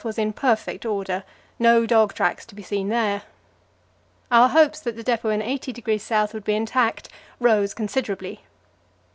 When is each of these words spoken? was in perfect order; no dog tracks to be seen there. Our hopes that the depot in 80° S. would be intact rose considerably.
was 0.03 0.17
in 0.17 0.33
perfect 0.33 0.83
order; 0.83 1.23
no 1.59 1.85
dog 1.85 2.11
tracks 2.15 2.43
to 2.43 2.55
be 2.55 2.63
seen 2.63 2.89
there. 2.89 3.21
Our 4.31 4.49
hopes 4.49 4.79
that 4.79 4.95
the 4.95 5.03
depot 5.03 5.29
in 5.29 5.41
80° 5.41 6.11
S. 6.11 6.33
would 6.33 6.43
be 6.43 6.55
intact 6.55 7.07
rose 7.39 7.75
considerably. 7.75 8.39